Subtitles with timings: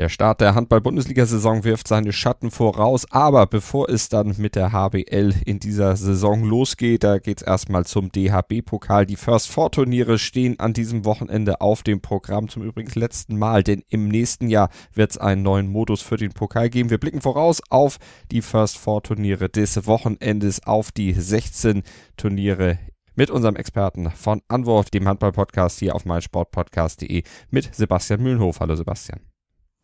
[0.00, 5.34] Der Start der Handball-Bundesliga-Saison wirft seine Schatten voraus, aber bevor es dann mit der HBL
[5.44, 9.04] in dieser Saison losgeht, da geht es erstmal zum DHB-Pokal.
[9.04, 13.62] Die First Four Turniere stehen an diesem Wochenende auf dem Programm zum übrigens letzten Mal,
[13.62, 16.88] denn im nächsten Jahr wird es einen neuen Modus für den Pokal geben.
[16.88, 17.98] Wir blicken voraus auf
[18.30, 21.82] die First Four Turniere des Wochenendes, auf die 16
[22.16, 22.78] Turniere
[23.16, 28.60] mit unserem Experten von Anwurf, dem Handball-Podcast hier auf meinsportpodcast.de mit Sebastian Mühlenhof.
[28.60, 29.29] Hallo Sebastian.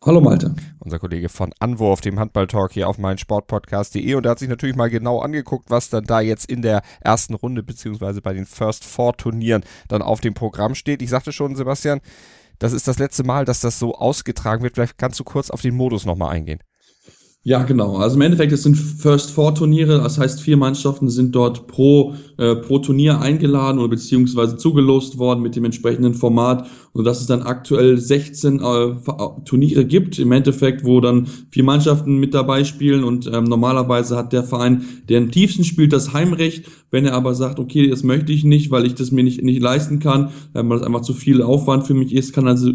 [0.05, 0.55] Hallo Malte.
[0.79, 4.91] Unser Kollege von Anwurf, dem Handball-Talk hier auf meinsportpodcast.de und er hat sich natürlich mal
[4.91, 9.17] genau angeguckt, was dann da jetzt in der ersten Runde beziehungsweise bei den First Four
[9.17, 11.01] Turnieren dann auf dem Programm steht.
[11.01, 11.99] Ich sagte schon, Sebastian,
[12.59, 14.75] das ist das letzte Mal, dass das so ausgetragen wird.
[14.75, 16.59] Vielleicht kannst du kurz auf den Modus nochmal eingehen.
[17.43, 17.95] Ja, genau.
[17.95, 22.13] Also im Endeffekt, es sind First Four Turniere, das heißt, vier Mannschaften sind dort pro,
[22.37, 27.27] äh, pro Turnier eingeladen oder beziehungsweise zugelost worden mit dem entsprechenden Format, und dass es
[27.27, 28.95] dann aktuell 16 äh,
[29.45, 34.33] Turniere gibt, im Endeffekt, wo dann vier Mannschaften mit dabei spielen und ähm, normalerweise hat
[34.33, 36.65] der Verein, der am tiefsten spielt, das Heimrecht.
[36.91, 39.61] Wenn er aber sagt, okay, das möchte ich nicht, weil ich das mir nicht, nicht
[39.61, 42.71] leisten kann, äh, weil das einfach zu viel Aufwand für mich ist, kann also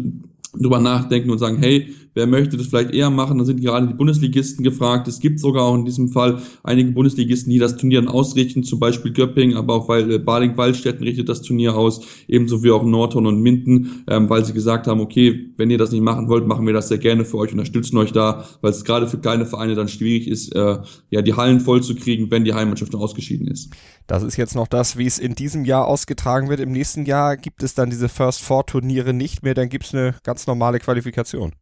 [0.59, 3.93] drüber nachdenken und sagen, hey, wer möchte das vielleicht eher machen, dann sind gerade die
[3.93, 5.07] Bundesligisten gefragt.
[5.07, 8.79] Es gibt sogar auch in diesem Fall einige Bundesligisten, die das Turnier dann ausrichten, zum
[8.79, 13.27] Beispiel Göpping, aber auch weil äh, Baling-Waldstätten richtet das Turnier aus, ebenso wie auch Nordhorn
[13.27, 16.65] und Minden, ähm, weil sie gesagt haben, okay, wenn ihr das nicht machen wollt, machen
[16.65, 19.75] wir das sehr gerne für euch, unterstützen euch da, weil es gerade für kleine Vereine
[19.75, 20.77] dann schwierig ist, äh,
[21.09, 23.71] ja, die Hallen voll zu kriegen, wenn die Heimmannschaft schon ausgeschieden ist.
[24.07, 26.59] Das ist jetzt noch das, wie es in diesem Jahr ausgetragen wird.
[26.59, 29.93] Im nächsten Jahr gibt es dann diese First Four Turniere nicht mehr, dann gibt es
[29.93, 31.53] eine ganz normale Qualifikation.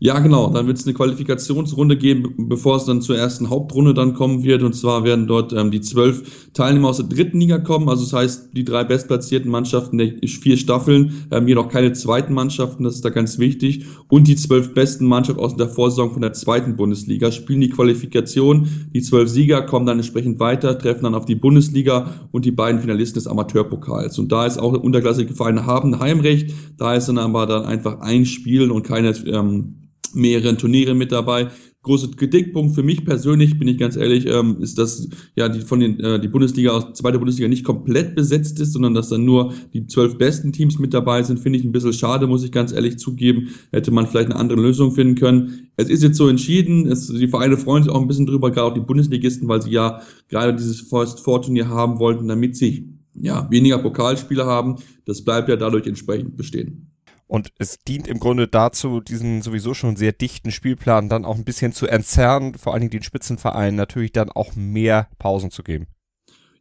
[0.00, 0.50] Ja, genau.
[0.52, 4.62] Dann wird es eine Qualifikationsrunde geben, bevor es dann zur ersten Hauptrunde dann kommen wird.
[4.62, 7.88] Und zwar werden dort ähm, die zwölf Teilnehmer aus der dritten Liga kommen.
[7.88, 12.82] Also das heißt, die drei bestplatzierten Mannschaften der vier Staffeln, ähm, jedoch keine zweiten Mannschaften,
[12.82, 13.86] das ist da ganz wichtig.
[14.08, 18.68] Und die zwölf besten Mannschaften aus der Vorsaison von der zweiten Bundesliga spielen die Qualifikation.
[18.92, 22.80] Die zwölf Sieger kommen dann entsprechend weiter, treffen dann auf die Bundesliga und die beiden
[22.80, 24.18] Finalisten des Amateurpokals.
[24.18, 26.52] Und da ist auch unterklassige Vereine haben Heimrecht.
[26.76, 29.76] Da ist dann aber dann einfach ein Spiel und keine ähm,
[30.14, 31.48] mehreren Turniere mit dabei.
[31.82, 35.80] Großer Kritikpunkt für mich persönlich, bin ich ganz ehrlich, ähm, ist, dass ja die von
[35.80, 39.52] den äh, die Bundesliga aus zweite Bundesliga nicht komplett besetzt ist, sondern dass dann nur
[39.74, 42.72] die zwölf besten Teams mit dabei sind, finde ich ein bisschen schade, muss ich ganz
[42.72, 43.50] ehrlich zugeben.
[43.70, 45.68] Hätte man vielleicht eine andere Lösung finden können.
[45.76, 48.68] Es ist jetzt so entschieden, es, die Vereine freuen sich auch ein bisschen drüber, gerade
[48.68, 52.94] auch die Bundesligisten, weil sie ja gerade dieses First Four Turnier haben wollten, damit sie
[53.14, 54.76] ja weniger Pokalspiele haben.
[55.04, 56.93] Das bleibt ja dadurch entsprechend bestehen.
[57.34, 61.44] Und es dient im Grunde dazu, diesen sowieso schon sehr dichten Spielplan dann auch ein
[61.44, 65.88] bisschen zu entzerren, vor allen Dingen den Spitzenvereinen natürlich dann auch mehr Pausen zu geben.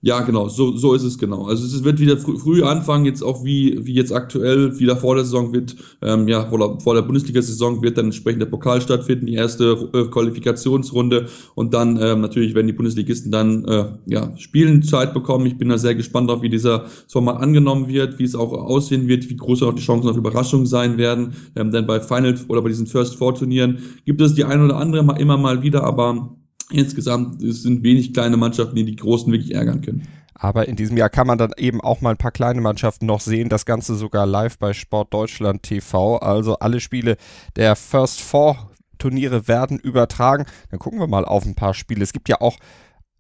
[0.06, 1.46] Ja, genau, so, so ist es genau.
[1.46, 5.16] Also es wird wieder früh, früh anfangen, jetzt auch wie, wie jetzt aktuell, wieder vor
[5.16, 8.82] der Saison wird, ähm, ja, vor der, vor der Bundesliga-Saison wird dann entsprechend der Pokal
[8.82, 14.36] stattfinden, die erste äh, Qualifikationsrunde und dann ähm, natürlich werden die Bundesligisten dann äh, ja,
[14.36, 15.46] Spielenzeit bekommen.
[15.46, 19.08] Ich bin da sehr gespannt auf, wie dieser Sommer angenommen wird, wie es auch aussehen
[19.08, 21.34] wird, wie groß auch die Chancen auf Überraschung sein werden.
[21.56, 24.76] Ähm, denn bei Final oder bei diesen First Four Turnieren gibt es die ein oder
[24.76, 26.36] andere mal immer mal wieder, aber
[26.74, 30.08] insgesamt sind wenig kleine Mannschaften, die die Großen wirklich ärgern können.
[30.36, 33.22] Aber in diesem Jahr kann man dann eben auch mal ein paar kleine Mannschaften noch
[33.22, 33.50] sehen.
[33.50, 36.18] Das Ganze sogar live bei Sport Deutschland TV.
[36.18, 37.16] Also alle Spiele
[37.56, 40.46] der First Four Turniere werden übertragen.
[40.70, 42.04] Dann gucken wir mal auf ein paar Spiele.
[42.04, 42.58] Es gibt ja auch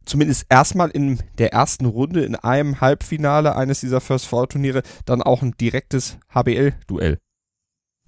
[0.05, 5.21] zumindest erstmal in der ersten Runde in einem Halbfinale eines dieser First Four Turniere dann
[5.21, 7.19] auch ein direktes HBL-Duell.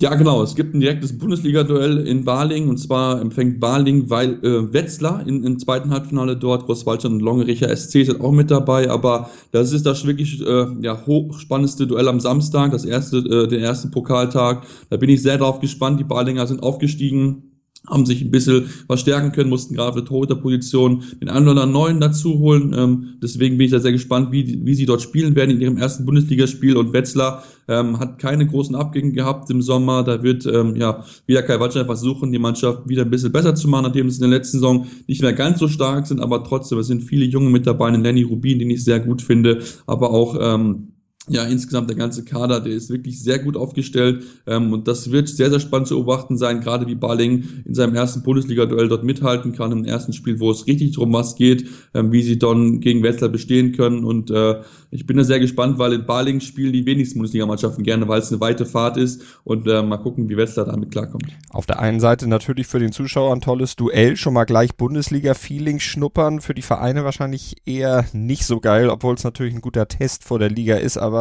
[0.02, 0.44] Ja, genau.
[0.44, 5.46] Es gibt ein direktes Bundesliga-Duell in Baling und zwar empfängt Baling weil, äh, Wetzlar in,
[5.46, 6.66] im zweiten Halbfinale dort.
[6.66, 11.06] Großwaldstadt und Longericher SC sind auch mit dabei, aber das ist das wirklich äh, ja,
[11.06, 14.68] hochspannendste Duell am Samstag, das erste, äh, der erste Pokaltag.
[14.90, 15.98] Da bin ich sehr drauf gespannt.
[15.98, 17.55] Die Balinger sind aufgestiegen
[17.90, 22.00] haben sich ein bisschen was stärken können, mussten gerade für Torhüterposition den einen oder neuen
[22.00, 22.73] dazu holen.
[22.78, 25.78] Ähm, deswegen bin ich da sehr gespannt, wie, wie sie dort spielen werden in ihrem
[25.78, 26.78] ersten Bundesligaspiel.
[26.78, 30.03] Und Wetzlar ähm, hat keine großen Abgänge gehabt im Sommer.
[30.03, 33.67] Da wird ähm, ja wieder Kai Watschner versuchen, die Mannschaft wieder ein bisschen besser zu
[33.67, 36.79] machen, nachdem sie in der letzten Saison nicht mehr ganz so stark sind, aber trotzdem,
[36.79, 40.11] es sind viele Junge mit dabei, einen Lenny Rubin, den ich sehr gut finde, aber
[40.11, 40.95] auch ähm,
[41.28, 45.28] ja, insgesamt der ganze Kader, der ist wirklich sehr gut aufgestellt ähm, und das wird
[45.28, 49.54] sehr, sehr spannend zu beobachten sein, gerade wie Balling in seinem ersten Bundesliga-Duell dort mithalten
[49.54, 53.02] kann, im ersten Spiel, wo es richtig drum was geht, ähm, wie sie dann gegen
[53.02, 54.62] Wetzlar bestehen können und äh,
[54.92, 58.32] ich bin da sehr gespannt, weil in Balingen spielen die wenigsten Bundesligamannschaften gerne, weil es
[58.32, 61.26] eine weite Fahrt ist und äh, mal gucken, wie Wetzlar damit klarkommt.
[61.50, 65.80] Auf der einen Seite natürlich für den Zuschauer ein tolles Duell, schon mal gleich Bundesliga-Feeling
[65.80, 70.24] schnuppern, für die Vereine wahrscheinlich eher nicht so geil, obwohl es natürlich ein guter Test
[70.24, 71.15] vor der Liga ist, aber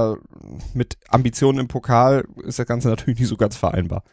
[0.73, 4.05] mit Ambitionen im Pokal ist das Ganze natürlich nicht so ganz vereinbar.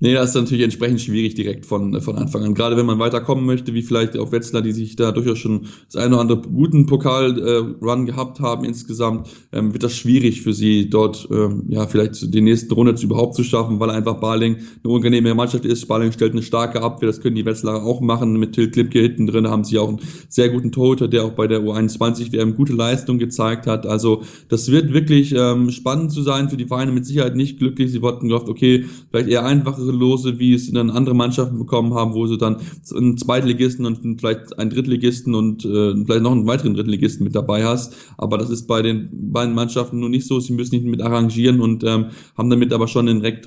[0.00, 2.54] Nee, das ist natürlich entsprechend schwierig direkt von, von Anfang an.
[2.54, 6.02] Gerade wenn man weiterkommen möchte, wie vielleicht auch Wetzlar, die sich da durchaus schon das
[6.02, 10.90] eine oder andere guten Pokal-Run äh, gehabt haben insgesamt, ähm, wird das schwierig für sie
[10.90, 14.92] dort, ähm, ja, vielleicht die nächste Runde zu überhaupt zu schaffen, weil einfach Baling eine
[14.92, 15.86] unangenehme Mannschaft ist.
[15.86, 18.36] Baling stellt eine starke Abwehr, das können die Wetzlarer auch machen.
[18.40, 21.46] Mit Till Klimke hinten drin haben sie auch einen sehr guten Torhüter, der auch bei
[21.46, 23.86] der U21 WM gute Leistung gezeigt hat.
[23.86, 27.92] Also das wird wirklich ähm, spannend zu sein für die Vereine, mit Sicherheit nicht glücklich.
[27.92, 32.14] Sie wollten gehofft, okay, vielleicht eher einfache Lose, wie es dann andere Mannschaften bekommen haben,
[32.14, 32.56] wo sie dann
[32.94, 37.64] einen Zweitligisten und vielleicht einen Drittligisten und äh, vielleicht noch einen weiteren Drittligisten mit dabei
[37.64, 37.94] hast.
[38.18, 40.40] Aber das ist bei den beiden Mannschaften nur nicht so.
[40.40, 43.46] Sie müssen nicht mit arrangieren und ähm, haben damit aber schon den recht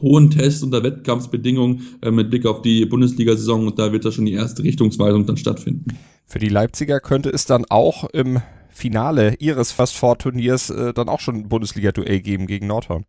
[0.00, 4.26] hohen Test unter Wettkampfsbedingungen äh, mit Blick auf die Bundesliga-Saison und da wird da schon
[4.26, 5.86] die erste Richtungsweisung dann stattfinden.
[6.26, 11.08] Für die Leipziger könnte es dann auch im Finale ihres Fast Four Turniers äh, dann
[11.08, 13.04] auch schon ein Bundesliga-Duell geben gegen Nordhorn.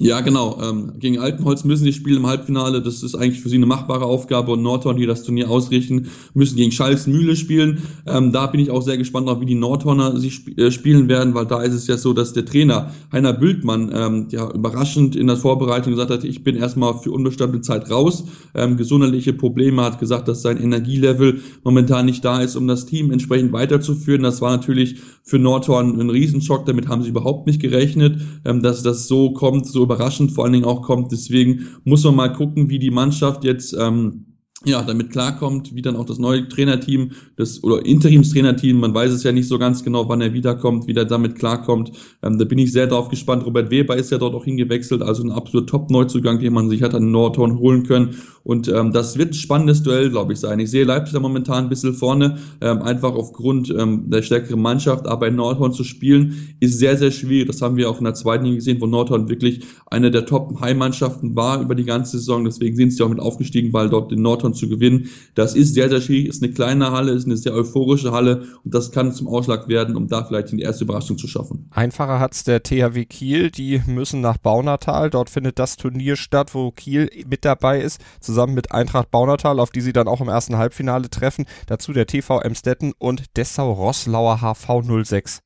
[0.00, 0.60] Ja, genau.
[0.62, 2.80] Ähm, gegen Altenholz müssen sie spielen im Halbfinale.
[2.80, 4.52] Das ist eigentlich für sie eine machbare Aufgabe.
[4.52, 7.82] Und Nordhorn, die das Turnier ausrichten, müssen gegen Schalks Mühle spielen.
[8.06, 11.08] Ähm, da bin ich auch sehr gespannt darauf, wie die Nordhorner sich sp äh, spielen
[11.08, 15.16] werden, weil da ist es ja so, dass der Trainer Heiner Bültmann ähm, ja überraschend
[15.16, 18.24] in der Vorbereitung gesagt hat, ich bin erstmal für unbestimmte Zeit raus.
[18.54, 23.10] Ähm, gesundheitliche Probleme hat gesagt, dass sein Energielevel momentan nicht da ist, um das Team
[23.10, 24.22] entsprechend weiterzuführen.
[24.22, 24.96] Das war natürlich
[25.28, 26.64] für Nordhorn ein Riesenschock.
[26.64, 30.54] Damit haben sie überhaupt nicht gerechnet, ähm, dass das so kommt, so überraschend vor allen
[30.54, 31.12] Dingen auch kommt.
[31.12, 34.24] Deswegen muss man mal gucken, wie die Mannschaft jetzt ähm,
[34.64, 39.22] ja, damit klarkommt, wie dann auch das neue Trainerteam, das oder Interimstrainerteam, man weiß es
[39.22, 41.92] ja nicht so ganz genau, wann er wiederkommt, wie der damit klarkommt.
[42.22, 43.46] Ähm, da bin ich sehr drauf gespannt.
[43.46, 46.94] Robert Weber ist ja dort auch hingewechselt, also ein absoluter Top-Neuzugang, den man sich hat
[46.94, 48.16] an Nordhorn holen können.
[48.42, 50.58] Und ähm, das wird ein spannendes Duell, glaube ich, sein.
[50.58, 55.06] Ich sehe Leipzig da momentan ein bisschen vorne, ähm, einfach aufgrund ähm, der stärkeren Mannschaft,
[55.06, 57.46] aber in Nordhorn zu spielen, ist sehr, sehr schwierig.
[57.46, 61.36] Das haben wir auch in der zweiten Liga gesehen, wo Nordhorn wirklich eine der Top-High-Mannschaften
[61.36, 62.44] war über die ganze Saison.
[62.44, 65.08] Deswegen sind sie auch mit aufgestiegen, weil dort in Nordhorn zu gewinnen.
[65.34, 68.74] Das ist sehr, sehr schwierig, ist eine kleine Halle, ist eine sehr euphorische Halle und
[68.74, 71.68] das kann zum Ausschlag werden, um da vielleicht die erste Überraschung zu schaffen.
[71.70, 75.10] Einfacher hat es der THW Kiel, die müssen nach Baunatal.
[75.10, 79.70] Dort findet das Turnier statt, wo Kiel mit dabei ist, zusammen mit Eintracht Baunatal, auf
[79.70, 81.46] die sie dann auch im ersten Halbfinale treffen.
[81.66, 85.42] Dazu der TV Emstetten und Dessau Rosslauer HV 06.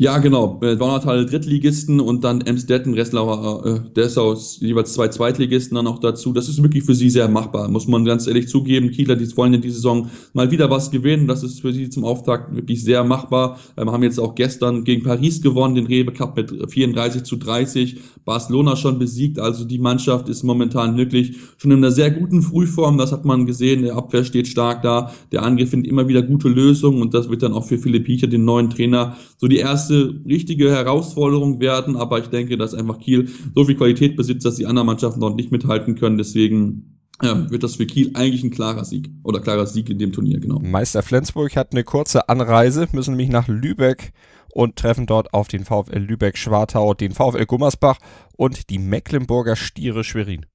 [0.00, 0.58] Ja, genau.
[0.62, 6.32] Äh, Donnertal Drittligisten und dann Emsdetten, Resslauer, äh, Dessau jeweils zwei Zweitligisten dann noch dazu.
[6.32, 8.92] Das ist wirklich für sie sehr machbar, muss man ganz ehrlich zugeben.
[8.92, 11.28] Kieler, die wollen in dieser Saison mal wieder was gewinnen.
[11.28, 13.60] Das ist für sie zum Auftakt wirklich sehr machbar.
[13.76, 17.98] Ähm, haben jetzt auch gestern gegen Paris gewonnen, den Rewe Cup mit 34 zu 30.
[18.24, 19.38] Barcelona schon besiegt.
[19.38, 22.96] Also die Mannschaft ist momentan wirklich schon in einer sehr guten Frühform.
[22.96, 23.82] Das hat man gesehen.
[23.82, 25.12] Der Abwehr steht stark da.
[25.30, 28.28] Der Angriff findet immer wieder gute Lösungen und das wird dann auch für Philipp Piecher,
[28.28, 32.98] den neuen Trainer, so die erste erste richtige Herausforderung werden, aber ich denke, dass einfach
[32.98, 36.18] Kiel so viel Qualität besitzt, dass die anderen Mannschaften dort nicht mithalten können.
[36.18, 40.12] Deswegen ja, wird das für Kiel eigentlich ein klarer Sieg oder klarer Sieg in dem
[40.12, 40.58] Turnier, genau.
[40.60, 44.12] Meister Flensburg hat eine kurze Anreise, müssen nämlich nach Lübeck
[44.52, 47.98] und treffen dort auf den VfL Lübeck-Schwartau, den VfL Gummersbach
[48.36, 50.46] und die Mecklenburger Stiere Schwerin.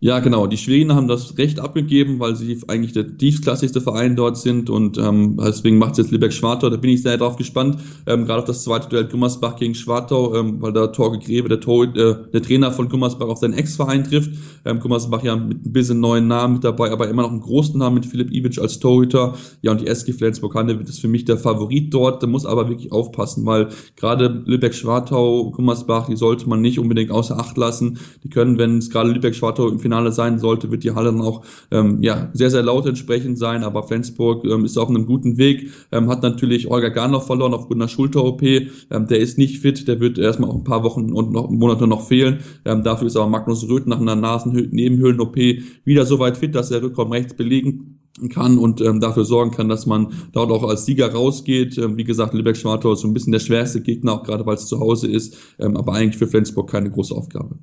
[0.00, 0.46] Ja, genau.
[0.46, 4.96] Die Schweriner haben das Recht abgegeben, weil sie eigentlich der tiefklassigste Verein dort sind und
[4.96, 6.70] ähm, deswegen macht es jetzt Lübeck-Schwartau.
[6.70, 10.36] Da bin ich sehr drauf gespannt, ähm, gerade auf das zweite Duell Gummersbach gegen Schwartau,
[10.36, 14.04] ähm, weil da Torge Grebe, der, Tor, äh, der Trainer von Gummersbach, auf seinen Ex-Verein
[14.04, 14.30] trifft.
[14.64, 17.76] Ähm, Gummersbach ja mit ein bisschen neuen Namen mit dabei, aber immer noch einen großen
[17.76, 19.34] Namen mit Philipp Iwic als Torhüter.
[19.62, 22.22] Ja, und die SG Flensburg-Hanne ist für mich der Favorit dort.
[22.22, 27.36] Da muss aber wirklich aufpassen, weil gerade Lübeck-Schwartau, Gummersbach, die sollte man nicht unbedingt außer
[27.36, 27.98] Acht lassen.
[28.22, 31.44] Die können, wenn es gerade Lübeck-Schwartau im Finale sein sollte, wird die Halle dann auch
[31.70, 33.64] ähm, ja, sehr, sehr laut entsprechend sein.
[33.64, 37.80] Aber Flensburg ähm, ist auf einem guten Weg, ähm, hat natürlich Olga Garnow verloren aufgrund
[37.80, 38.42] einer Schulter-OP.
[38.42, 41.86] Ähm, der ist nicht fit, der wird erstmal auch ein paar Wochen und noch Monate
[41.86, 42.40] noch fehlen.
[42.66, 45.36] Ähm, dafür ist aber Magnus Röth nach einer Nasennebenhöhlen-OP
[45.84, 49.68] wieder so weit fit, dass er Rückraum rechts belegen kann und ähm, dafür sorgen kann,
[49.70, 51.78] dass man dort auch als Sieger rausgeht.
[51.78, 54.66] Ähm, wie gesagt, Lübeck-Schwartau ist so ein bisschen der schwerste Gegner, auch gerade weil es
[54.66, 57.58] zu Hause ist, ähm, aber eigentlich für Flensburg keine große Aufgabe.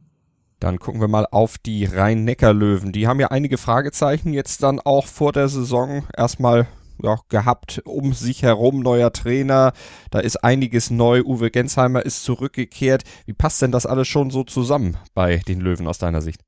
[0.66, 2.92] Dann gucken wir mal auf die Rhein-Neckar-Löwen.
[2.92, 6.66] Die haben ja einige Fragezeichen jetzt dann auch vor der Saison erstmal
[7.04, 9.74] ja, gehabt um sich herum, neuer Trainer,
[10.10, 13.04] da ist einiges neu, Uwe Gensheimer ist zurückgekehrt.
[13.28, 16.42] Wie passt denn das alles schon so zusammen bei den Löwen aus deiner Sicht?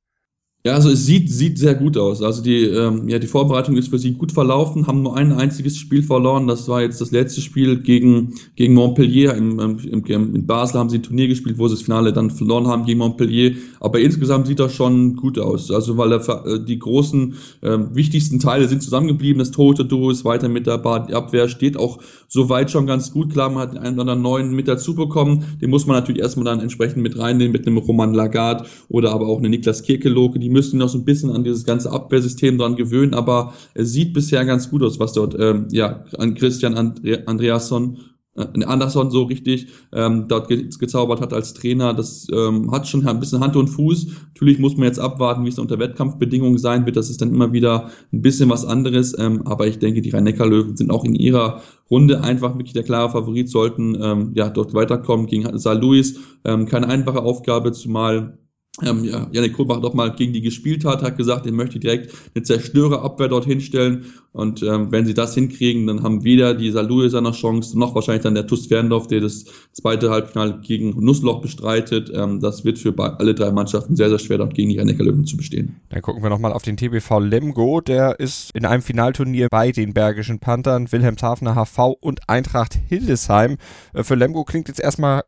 [0.67, 2.21] Ja, also es sieht, sieht sehr gut aus.
[2.21, 5.77] Also die, ähm, ja, die Vorbereitung ist für sie gut verlaufen, haben nur ein einziges
[5.77, 6.45] Spiel verloren.
[6.45, 9.33] Das war jetzt das letzte Spiel gegen, gegen Montpellier.
[9.35, 12.29] Im, im, im, in Basel haben sie ein Turnier gespielt, wo sie das Finale dann
[12.29, 13.55] verloren haben gegen Montpellier.
[13.79, 15.71] Aber insgesamt sieht das schon gut aus.
[15.71, 19.39] Also weil der, äh, die großen, äh, wichtigsten Teile sind zusammengeblieben.
[19.39, 20.99] Das tote Duo ist weiter mit dabei.
[21.07, 23.31] Die Abwehr steht auch soweit schon ganz gut.
[23.31, 25.57] Klar, man hat einen oder anderen neuen mit dazu bekommen.
[25.61, 29.27] Den muss man natürlich erstmal dann entsprechend mit reinnehmen, mit einem Roman Lagarde oder aber
[29.27, 30.39] auch eine Niklas Kirkeloke.
[30.39, 34.13] Die müssen noch so ein bisschen an dieses ganze Abwehrsystem dran gewöhnen, aber es sieht
[34.13, 37.97] bisher ganz gut aus, was dort ähm, ja an Christian Andre Andreasson
[38.37, 41.93] Anderson so richtig ähm, dort ge gezaubert hat als Trainer.
[41.93, 44.07] Das ähm, hat schon ein bisschen Hand und Fuß.
[44.33, 46.97] Natürlich muss man jetzt abwarten, wie es unter Wettkampfbedingungen sein wird.
[46.97, 49.17] Das ist dann immer wieder ein bisschen was anderes.
[49.17, 53.09] Ähm, aber ich denke, die Rhein-Neckar-Löwen sind auch in ihrer Runde einfach wirklich der klare
[53.09, 56.19] Favorit, sollten ähm, ja dort weiterkommen gegen Saar Louis.
[56.43, 58.37] Ähm, keine einfache Aufgabe, zumal
[58.83, 62.13] ähm, ja, Janik Kohlbach doch mal gegen die gespielt hat, hat gesagt, er möchte direkt
[62.35, 64.05] eine Zerstörerabwehr dort hinstellen.
[64.33, 68.21] Und ähm, wenn sie das hinkriegen, dann haben weder die Salue seine Chance, noch wahrscheinlich
[68.21, 72.11] dann der TuS Ferndorf, der das zweite Halbfinale gegen Nussloch bestreitet.
[72.13, 75.25] Ähm, das wird für alle drei Mannschaften sehr, sehr schwer, dort gegen die Rennecker Löwen
[75.25, 75.77] zu bestehen.
[75.89, 77.81] Dann gucken wir nochmal auf den TBV Lemgo.
[77.81, 83.57] Der ist in einem Finalturnier bei den Bergischen Panthern, Wilhelmshavener HV und Eintracht Hildesheim.
[83.93, 85.23] Äh, für Lemgo klingt jetzt erstmal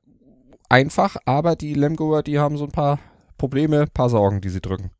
[0.69, 2.99] einfach, aber die Lemgoer, die haben so ein paar
[3.39, 4.91] Probleme, paar Sorgen, die sie drücken.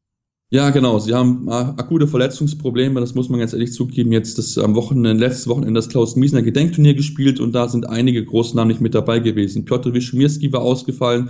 [0.52, 0.98] Ja, genau.
[0.98, 3.00] Sie haben äh, akute Verletzungsprobleme.
[3.00, 4.12] Das muss man ganz ehrlich zugeben.
[4.12, 8.26] Jetzt das am Wochenende, letztes Wochenende das Klaus Miesner Gedenkturnier gespielt und da sind einige
[8.26, 9.66] Großnamen nicht mit dabei gewesen.
[9.66, 11.30] Piotr Wischmirski war ausgefallen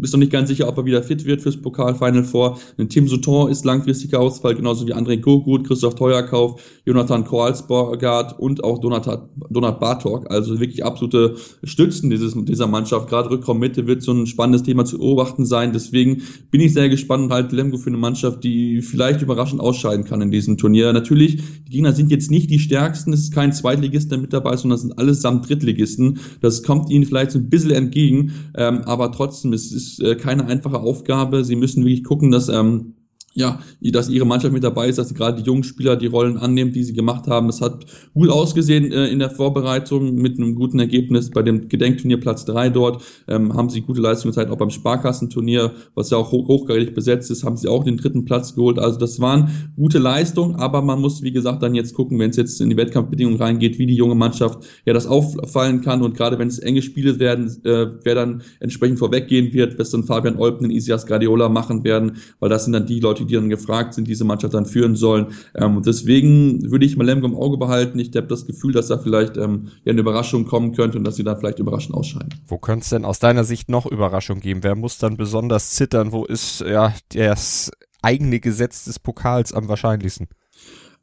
[0.00, 2.58] ist noch nicht ganz sicher, ob er wieder fit wird fürs Pokalfinal vor.
[2.88, 8.78] Tim Sutton ist langfristiger Ausfall, genauso wie André Gogut, Christoph Teuerkauf, Jonathan Koralsborgard und auch
[8.78, 10.30] Donat, Bartok.
[10.30, 13.08] Also wirklich absolute Stützen dieses, dieser Mannschaft.
[13.08, 15.72] Gerade Rückraummitte wird so ein spannendes Thema zu beobachten sein.
[15.72, 20.04] Deswegen bin ich sehr gespannt und halte Lemgo für eine Mannschaft, die vielleicht überraschend ausscheiden
[20.04, 20.92] kann in diesem Turnier.
[20.92, 23.12] Natürlich, die Gegner sind jetzt nicht die stärksten.
[23.12, 26.18] Es ist kein Zweitligist, mit dabei sondern es sind allesamt Drittligisten.
[26.40, 28.32] Das kommt ihnen vielleicht so ein bisschen entgegen.
[28.56, 31.44] Ähm, aber trotzdem ist ist äh, keine einfache Aufgabe.
[31.44, 32.94] Sie müssen wirklich gucken, dass ähm,
[33.34, 36.36] ja, dass ihre Mannschaft mit dabei ist, dass sie gerade die jungen Spieler die Rollen
[36.36, 37.48] annehmen, die sie gemacht haben.
[37.48, 42.18] Es hat gut ausgesehen äh, in der Vorbereitung mit einem guten Ergebnis bei dem Gedenkturnier
[42.18, 43.02] Platz drei dort.
[43.28, 47.30] Ähm, haben sie gute Leistungen gezeigt, auch beim Sparkassenturnier, was ja auch hoch, hochgradig besetzt
[47.30, 48.80] ist, haben sie auch den dritten Platz geholt.
[48.80, 52.36] Also das waren gute Leistungen, aber man muss, wie gesagt, dann jetzt gucken, wenn es
[52.36, 56.38] jetzt in die Wettkampfbedingungen reingeht, wie die junge Mannschaft ja das auffallen kann und gerade
[56.38, 60.66] wenn es enge Spiele werden, äh, wer dann entsprechend vorweggehen wird, was dann Fabian Olpen
[60.66, 63.94] und Isias Guardiola machen werden, weil das sind dann die Leute, Leute, die dann gefragt
[63.94, 65.28] sind, diese Mannschaft dann führen sollen.
[65.54, 67.98] Ähm, deswegen würde ich mal Lemgo im Auge behalten.
[67.98, 71.16] Ich habe das Gefühl, dass da vielleicht ähm, ja eine Überraschung kommen könnte und dass
[71.16, 72.30] sie dann vielleicht überraschend ausscheiden.
[72.46, 74.62] Wo könnte es denn aus deiner Sicht noch Überraschung geben?
[74.62, 76.12] Wer muss dann besonders zittern?
[76.12, 77.70] Wo ist ja das
[78.02, 80.28] eigene Gesetz des Pokals am wahrscheinlichsten?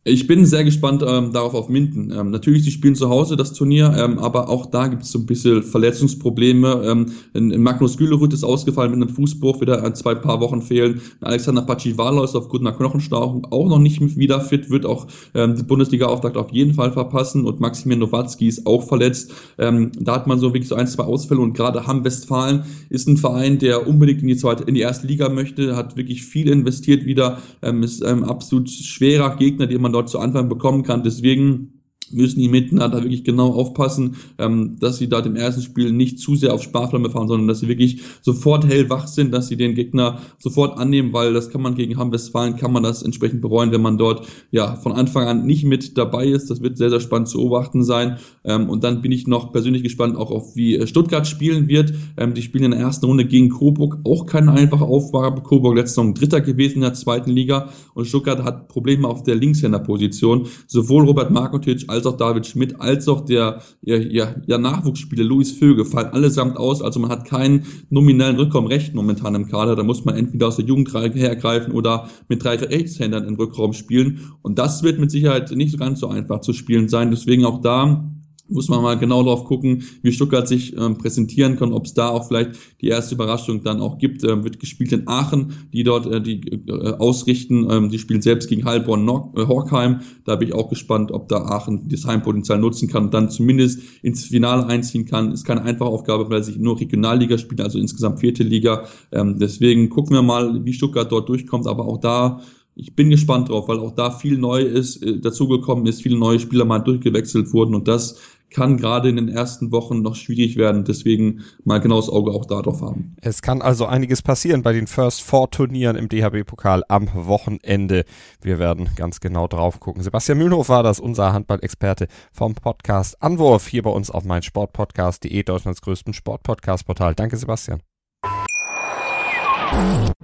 [0.07, 2.13] Ich bin sehr gespannt ähm, darauf auf Minden.
[2.17, 5.19] Ähm, natürlich, sie spielen zu Hause das Turnier, ähm, aber auch da gibt es so
[5.19, 7.11] ein bisschen Verletzungsprobleme.
[7.35, 11.01] Ähm, Magnus Gülerud ist ausgefallen mit einem Fußbruch, wird er ein, zwei paar Wochen fehlen.
[11.19, 15.63] Alexander Pacivala ist aufgrund einer Knochenstauchung auch noch nicht wieder fit, wird auch ähm, die
[15.63, 19.33] Bundesliga-Auftakt auf jeden Fall verpassen und Maximilian Nowatzki ist auch verletzt.
[19.57, 23.09] Ähm, da hat man so wirklich so ein, zwei Ausfälle und gerade Hamm Westfalen ist
[23.09, 26.47] ein Verein, der unbedingt in die zweite, in die erste Liga möchte, hat wirklich viel
[26.47, 31.03] investiert wieder, ähm, ist ähm, absolut schwerer Gegner, den man dort zu Anfang bekommen kann.
[31.03, 31.76] Deswegen
[32.11, 36.19] müssen die Mitner da wirklich genau aufpassen, ähm, dass sie da im ersten Spiel nicht
[36.19, 39.75] zu sehr auf Sparflamme fahren, sondern dass sie wirklich sofort hellwach sind, dass sie den
[39.75, 43.81] Gegner sofort annehmen, weil das kann man gegen Hamm-Westfalen, kann man das entsprechend bereuen, wenn
[43.81, 46.49] man dort ja von Anfang an nicht mit dabei ist.
[46.49, 48.17] Das wird sehr, sehr spannend zu beobachten sein.
[48.43, 51.93] Ähm, und dann bin ich noch persönlich gespannt auch auf, wie äh, Stuttgart spielen wird.
[52.17, 55.41] Ähm, die spielen in der ersten Runde gegen Coburg, auch keine einfache Aufgabe.
[55.41, 59.35] Coburg letzte Saison Dritter gewesen in der zweiten Liga und Stuttgart hat Probleme auf der
[59.35, 60.47] Linkshänderposition.
[60.67, 65.23] Sowohl Robert Markotic als als auch David Schmidt, als auch der ja, ja, ja, Nachwuchsspieler
[65.23, 66.81] Luis Vöge fallen allesamt aus.
[66.81, 69.75] Also man hat keinen nominellen Rückraumrecht momentan im Kader.
[69.75, 74.31] Da muss man entweder aus der Jugend hergreifen oder mit drei Rechtshändern im Rückraum spielen.
[74.41, 77.11] Und das wird mit Sicherheit nicht ganz so einfach zu spielen sein.
[77.11, 78.09] Deswegen auch da
[78.49, 82.09] muss man mal genau drauf gucken, wie Stuttgart sich ähm, präsentieren kann, ob es da
[82.09, 82.51] auch vielleicht
[82.81, 84.23] die erste Überraschung dann auch gibt.
[84.23, 87.67] Ähm, wird gespielt in Aachen, die dort äh, die äh, ausrichten.
[87.69, 90.01] Ähm, die spielen selbst gegen Heilbronn äh, Horkheim.
[90.25, 93.81] Da bin ich auch gespannt, ob da Aachen das Heimpotenzial nutzen kann und dann zumindest
[94.01, 95.31] ins Finale einziehen kann.
[95.31, 98.85] Ist keine einfache Aufgabe, weil sie nur Regionalliga spielen, also insgesamt vierte Liga.
[99.11, 101.67] Ähm, deswegen gucken wir mal, wie Stuttgart dort durchkommt.
[101.67, 102.41] Aber auch da
[102.79, 106.39] ich bin gespannt drauf, weil auch da viel neu ist, äh, dazugekommen ist, viele neue
[106.39, 110.83] Spieler mal durchgewechselt wurden und das kann gerade in den ersten Wochen noch schwierig werden.
[110.85, 113.15] Deswegen mal genaues Auge auch darauf haben.
[113.21, 118.05] Es kann also einiges passieren bei den First Four Turnieren im DHB-Pokal am Wochenende.
[118.41, 120.03] Wir werden ganz genau drauf gucken.
[120.03, 125.81] Sebastian Mühlenhof war das, unser Handballexperte vom Podcast Anwurf hier bei uns auf meinsportpodcast.de, Deutschlands
[125.81, 127.15] größten Sportpodcast-Portal.
[127.15, 127.81] Danke, Sebastian.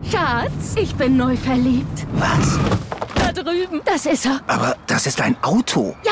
[0.10, 2.08] Schatz, ich bin neu verliebt.
[2.14, 2.60] Was?
[3.16, 3.82] Da drüben.
[3.86, 4.42] Das ist er.
[4.48, 5.96] Aber das ist ein Auto.
[6.04, 6.12] Ja,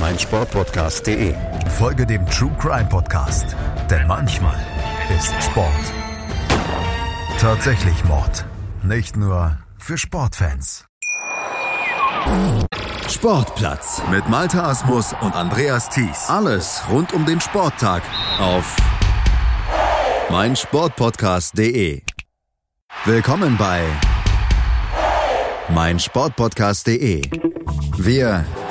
[0.00, 1.34] meinsportpodcast.de.
[1.78, 3.56] Folge dem True Crime Podcast,
[3.88, 4.58] denn manchmal
[5.16, 5.92] ist Sport
[7.40, 8.44] tatsächlich Mord.
[8.82, 10.84] Nicht nur für Sportfans.
[13.08, 16.28] Sportplatz mit Malte Asmus und Andreas Thies.
[16.28, 18.02] Alles rund um den Sporttag
[18.38, 18.76] auf
[20.28, 22.02] meinsportpodcast.de.
[23.06, 23.84] Willkommen bei
[25.70, 27.22] meinsportpodcast.de.
[27.96, 28.44] Wir